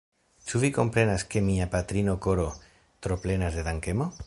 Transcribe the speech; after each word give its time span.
Ĉu 0.51 0.61
vi 0.63 0.71
komprenas 0.77 1.25
ke 1.33 1.43
mia 1.49 1.67
patrino 1.75 2.17
koro 2.29 2.47
troplenas 3.09 3.61
de 3.61 3.71
dankemo? 3.71 4.13